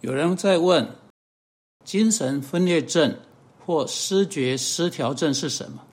[0.00, 0.94] 有人在问：
[1.84, 3.18] 精神分裂症
[3.66, 5.84] 或失觉失调症是什么？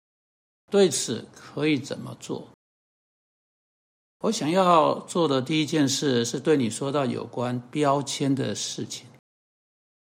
[0.70, 2.48] 对此可以怎么做？
[4.22, 9.08] 我想要做的第一件事是对你说到有关标签的事情。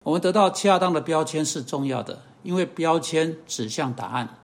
[0.04, 4.42] 我们得到恰当的标签是重要的，因为标签指向答案。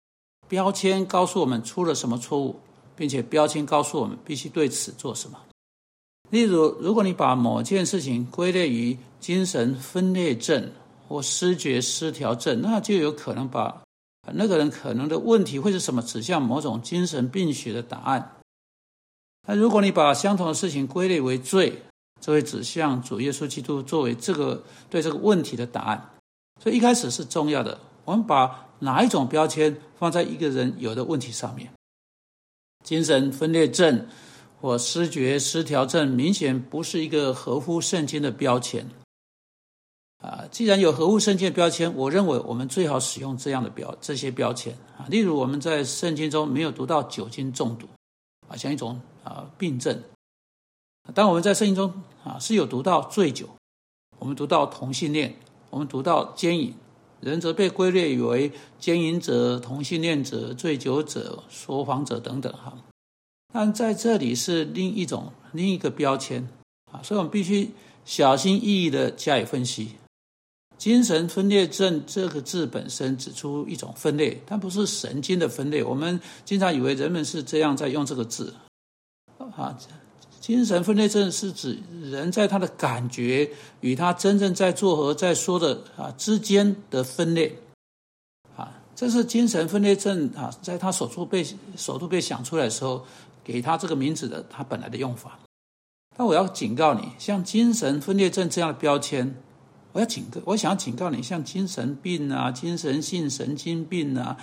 [0.47, 2.59] 标签告诉我们出了什么错误，
[2.95, 5.39] 并且标签告诉我们必须对此做什么。
[6.29, 10.71] 例如，如果你把某件事情归类于精神分裂症
[11.07, 13.83] 或失觉失调症，那就有可能把
[14.33, 18.37] 那个人可能的问题会是什么指向某种精神病学的答案。
[19.47, 21.81] 那如果你把相同的事情归类为罪，
[22.19, 26.09] 这会指向主耶稣基督作为这个对这个问题的答案。
[26.61, 31.71] 所以一开始是重要的，我们把哪一种标签放在一个人有的问题上面，
[32.83, 34.07] 精神分裂症。
[34.59, 38.89] 或失觉失调症明显不是一个合乎圣经的标签
[40.27, 40.43] 啊！
[40.51, 45.07] 既然有合乎圣经的标签，我认为我们最好使用这样的标这些标签啊。
[45.09, 47.87] 例如，我们在圣经中没有读到酒精中毒
[48.49, 49.95] 啊，像一种啊病症；
[51.13, 51.93] 当我们在圣经中
[52.25, 53.47] 啊是有读到醉酒，
[54.19, 55.33] 我们读到同性恋，
[55.69, 56.73] 我们读到奸淫，
[57.21, 62.77] 人则被归类为奸淫者、同性恋者、醉酒者、说谎者等等哈。
[63.53, 66.45] 但在这里是另一种另一个标签
[66.91, 67.71] 啊，所以我们必须
[68.03, 69.91] 小心翼翼的加以分析。
[70.77, 75.83] 精神分裂症这个字本身指出一种分裂，但不是神经的分裂。
[75.83, 78.53] 我们经常以为人们是这样在用这个字
[79.55, 79.77] 啊。
[80.39, 83.49] 精神分裂症是指人在他的感觉
[83.81, 87.53] 与他真正在做和在说的啊之间的分裂
[88.55, 93.05] 啊，这是精神分裂症啊，在他首初被首度被想出来的时候。
[93.47, 95.39] 给他这个名字的他本来的用法，
[96.17, 99.41] 但我要警告你，像精神分裂症这样的标签，
[99.97, 104.37] 我要警告，我想警告你，像精神病啊、精神性神经病啊、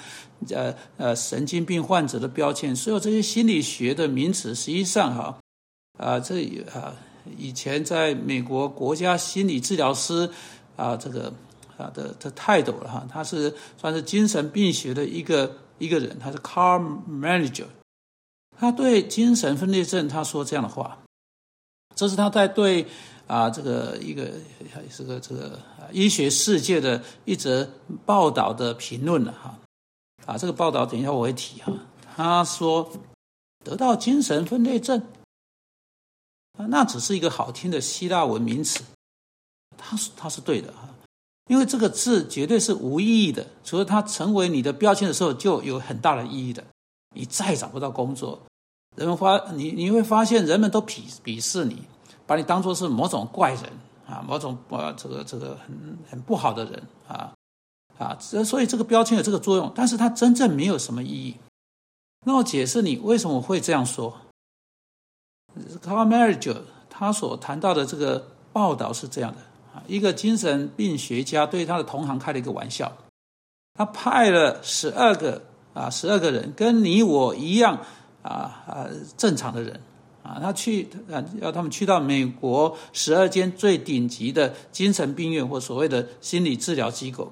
[0.51, 5.39] 呃呃神经病患者的标签，所有这些心理学的名词，实际上哈
[5.97, 6.43] 啊，这
[6.75, 6.97] 啊
[7.39, 10.29] 以前在美国国家心理治疗师
[10.75, 11.33] 啊这个
[11.77, 17.67] 啊的的态度了哈，他是算是精神病学的一个一个人，他是 car manager。
[18.59, 20.99] 他对精神分裂症他说这样的话，
[21.95, 22.89] 这是他在对
[23.27, 24.31] 啊这个一个
[24.91, 25.59] 是个这个
[25.93, 27.69] 医学世界的一则
[28.05, 29.59] 报道的评论了哈。
[30.27, 31.73] 啊这个报道等一下我会提哈。
[32.17, 32.91] 他说
[33.65, 35.03] 得到精神分裂症
[36.69, 38.85] 那只是一个好听的希腊文名词，
[39.77, 40.89] 他是他是对的哈，
[41.49, 46.65] 因为这个字绝对是无意义的，除了它成为你的标签的时候就有很大的意义的。
[47.17, 48.41] 你再找不到工作，
[48.97, 51.83] 人们发你你会发现人们都鄙鄙视你，
[52.27, 53.63] 把你当做是某种怪人
[54.07, 57.33] 啊，某种呃这个这个很很不好的人啊
[57.99, 61.37] 啊，所以这个标签有这个作用，但是它真正没有什么意义。
[62.27, 64.15] 那我解释你为什么会这样说。
[65.83, 66.55] Carl m a r i a g
[66.91, 69.39] 他所谈到的这个报道是这样的
[69.75, 72.93] 啊，一个精神病学家对他的同行开了一个玩笑，
[73.75, 75.43] 他派了十二个。
[75.75, 77.77] 啊，十二个人跟你我一样
[78.23, 78.87] 啊啊，
[79.17, 79.81] 正常的人
[80.25, 87.31] 啊，他去啊，要他们去到美国十二间最顶级的精神病院或所谓的心理治疗机构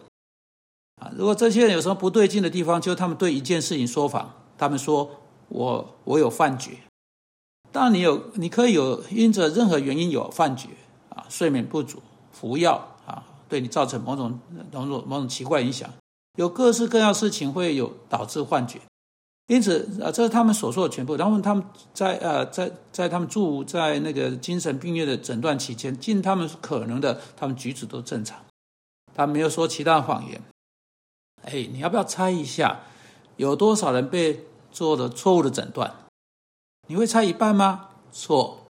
[0.97, 1.11] 啊。
[1.17, 5.11] 如果这些人有什么不对劲的地方，就他们对一件事情说法，他们说
[5.49, 6.73] 我我有幻觉。
[7.73, 10.69] 当然，你有你可以有因着任何原因有幻觉
[11.09, 14.39] 啊，睡眠不足、服药啊，对你造成某种
[14.71, 15.89] 某种某种奇怪影响。
[16.37, 18.79] 有各式各样事情会有导致幻觉，
[19.53, 21.15] 因此啊，这是他们所说的全部。
[21.15, 28.43] 然后他们在呃，在在他们住在那个精神病院的诊断期间，尽他们可能的，他们举止都正常，
[29.15, 30.41] 他没有说其他谎言。
[31.43, 32.81] 哎，你要不要猜一下，
[33.37, 35.95] 有多少人被做了错误的诊断？
[36.89, 37.91] 你会猜一半吗？
[38.11, 38.67] 错。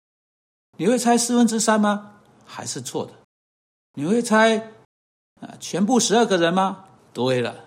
[0.78, 2.22] 你会猜四分之三吗？
[2.46, 3.12] 还是错的。
[3.96, 4.72] 你会猜
[5.42, 6.86] 啊，全部十二个人吗？
[7.12, 7.66] 对了，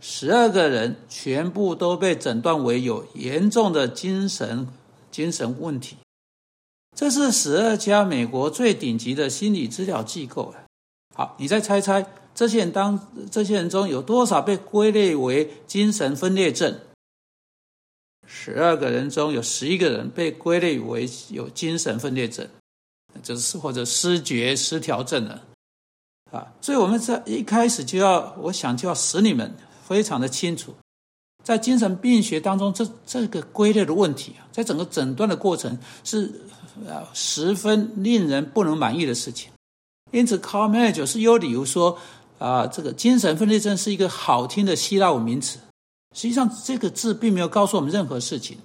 [0.00, 4.66] 十二个人全部都被诊断为有严重的精神
[5.10, 5.96] 精神问题。
[6.96, 10.54] 这是十二家美国最顶级的心理治疗机构
[11.14, 16.78] 好，你再猜猜，这些人当这些人中有多少被归类为精神分裂症？
[18.26, 22.48] 十二个人中有十一个人被归类为有精神分裂症，
[23.22, 25.44] 就是或者失觉失调症了。
[26.30, 29.52] 啊，所以我们在一开始就要，我想就要使你们
[29.90, 30.72] 非常的清楚，
[31.42, 36.30] 在精神病学当中，这这个归类的问题啊，在整个诊断的过程是
[36.88, 39.50] 啊十分令人不能满意的事情。
[40.12, 41.98] 因此 c a r m a n a g e 是有理由说
[42.38, 45.58] 啊，这个精神分裂症是一个好听的希腊文名词。
[46.14, 48.58] 实际上，这个字并没有告诉我们任何事情。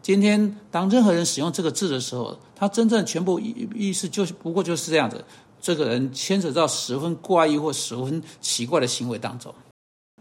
[0.00, 5.24] 今天，当任何人使用这个字的时候，他真正全部意意思就是不过就是这样子：
[5.60, 9.52] 这个人牵扯到十分怪异或十分奇怪的行为当中。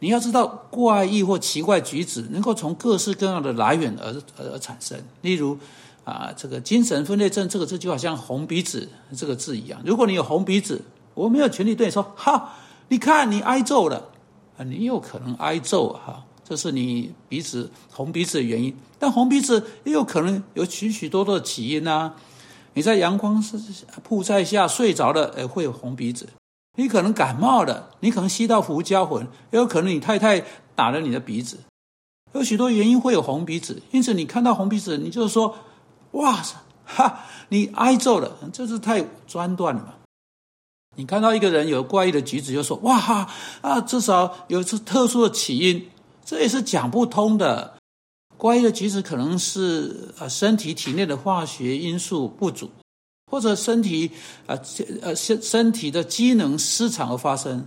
[0.04, 5.00] 你要知道，怪异或奇怪举止能够从各式各样的来源而而而产生。
[5.22, 5.56] 例如，
[6.04, 9.80] 啊，这个精神分裂症这个字就好像红鼻子这个字一样。
[9.86, 10.82] 如果你有红鼻子，
[11.14, 12.56] 我没有权利对你说：“哈，
[12.88, 14.10] 你看你挨揍了。”
[14.58, 16.26] 啊，你有可能挨揍哈。
[16.44, 22.16] 这是你鼻子红鼻子的原因，但红鼻子也有可能有许许多多的起因啊！
[22.74, 23.58] 你在阳光是
[24.04, 26.26] 曝晒下睡着了，呃，会有红鼻子；
[26.78, 30.44] 你可能感冒了，你可能吸到胡椒粉，也有可能你太太
[30.76, 31.60] 打了你的鼻子，
[32.34, 33.82] 有许多原因会有红鼻子。
[33.92, 35.56] 因此，你看到红鼻子，你就说
[36.12, 36.42] ：“哇，
[36.86, 39.94] 哈，你挨揍了！”这是太专断了嘛？
[40.98, 43.30] 你看到一个人有怪异的举止，就说：“哇哈
[43.62, 45.90] 啊，至少有次特殊的起因。”
[46.24, 47.76] 这也是讲不通的。
[48.38, 52.72] 怪异的举止可能是呃身体体内的化学因素不足，
[53.32, 54.12] 或者身体
[54.46, 54.60] 呃
[55.02, 57.66] 呃身身体的机能失常而发生。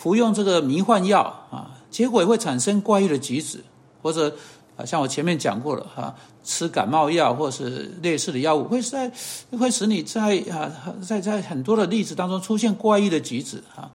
[0.00, 1.20] 服用这个迷幻药
[1.50, 3.62] 啊，结果也会产生怪异的举止，
[4.02, 4.34] 或者
[4.76, 9.12] 啊像我前面讲过了哈，吃感冒药或是类似的药物，会在
[9.60, 10.72] 会使你在啊
[11.06, 13.90] 在在很多的例子当中出现怪异的举止啊。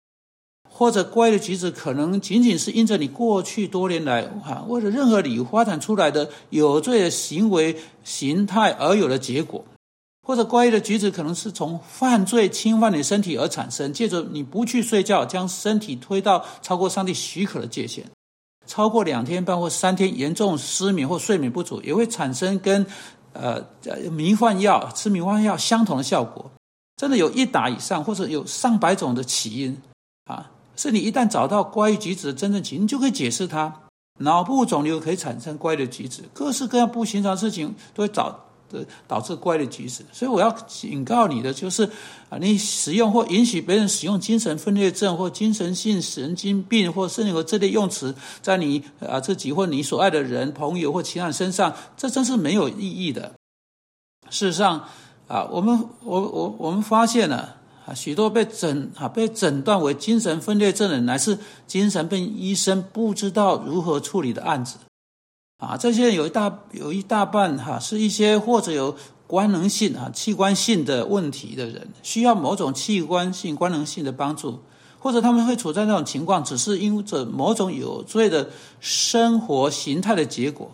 [0.76, 9.64] 或者怪的举止，可能仅仅是因着你过去多年来哈，为了任何理由发展出来的有罪的行为形态而有的结果；
[10.24, 18.04] 或者怪异的举止，可能是从犯罪侵犯你身体而产生，借着你不去睡觉，将身体推到超过上帝许可的界限，
[18.66, 22.84] 超过两天半或三天，严重失眠或睡眠不足，也会产生跟
[23.34, 26.50] 呃呃迷幻药吃迷幻药相同的效果。
[26.96, 29.76] 真的有一打以上，或者有上百种的起因
[30.24, 30.50] 啊。
[30.76, 33.72] 是你一旦找到怪异举止的真正起因，就可以解释它。
[34.20, 40.04] 脑部肿瘤可以产生怪异的举止，各式各样不寻常事情都会找的导致怪的举止。
[40.12, 41.84] 所以我要警告你的就是，
[42.28, 53.32] 啊，你使用或允许别人使用精神分裂症或精神性神经病或甚至和这类用词，在你啊自己或你所爱的人、朋友或其他人身上，这真是没有意义的。
[54.30, 54.88] 事实上，
[55.28, 57.56] 啊，我们我我我们发现了。
[57.86, 64.78] 啊，许多被诊啊被诊断为精神分裂症的人，乃是精神病医生不知道如何处理的案子。
[65.64, 68.94] 啊，这些有一大有一大半哈，是一些或者有
[69.26, 74.60] 官能性啊器官性的问题的人，需要某种器官性官能性的帮助，
[74.98, 78.50] 或者他们会处在那种情况，只是因着某种有罪的
[78.80, 80.70] 生活形态的结果。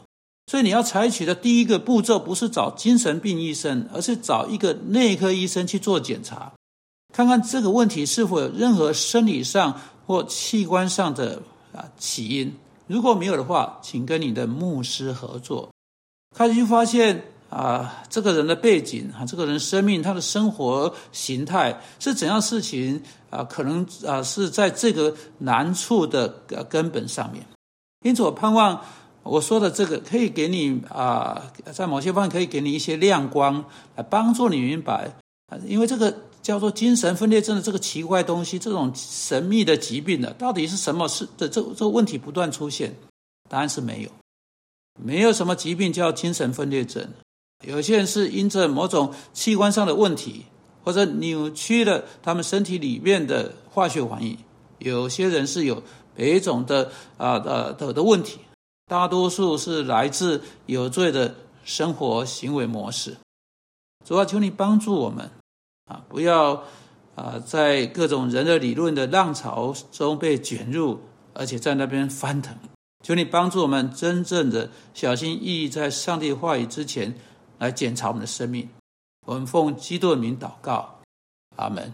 [0.51, 6.53] 所以你要采取的第一个步骤，不是找精神病医生，而是找一个内科医生去做检查。
[7.13, 11.41] 看看这个问题是否有任何生理上或器官上的
[11.73, 12.53] 啊起因，
[12.91, 15.71] 如果没有的话，请跟你的牧师合作。
[16.37, 23.01] 开始就发现啊，这个人的背景啊，这个人生命他的生活形态是怎样事情
[23.31, 26.29] 啊，可能啊是在这个难处的
[26.69, 27.47] 根本上面。
[28.05, 28.81] 因此，我盼望
[29.23, 31.41] 我说的这个可以给你啊，
[31.73, 33.65] 在某些方面可以给你一些亮光，
[33.95, 35.13] 来帮助你明白，
[35.65, 36.13] 因为这个。
[36.43, 41.07] 叫做精神分裂症的这个奇怪东西，这种神秘的疾病的，到底是什么？
[41.09, 42.95] 是的，这这个问题不断出现。
[43.49, 44.11] 答案是没有，
[45.03, 47.09] 没有什么疾病叫精神分裂症。
[47.67, 50.47] 有些人是因着某种器官上的问题，
[50.83, 54.39] 或者扭曲了他们身体里面的化学反应。
[54.79, 55.83] 有些人是有
[56.15, 58.39] 别种的啊的的的问题，
[58.87, 61.35] 大多数是来自有罪的
[61.65, 63.17] 生活行为模式。
[64.07, 65.31] 主要求你帮助我们。
[65.91, 66.63] 啊，不要
[67.17, 71.01] 啊，在各种人的理论的浪潮中被卷入，
[71.35, 72.57] 而且在那边翻腾。
[73.03, 77.13] 求你帮助我们，真正的小心翼翼，在上帝话语之前
[77.59, 78.69] 来检查我们的生命。
[79.27, 81.01] 我们奉基督的名祷告，
[81.57, 81.93] 阿门。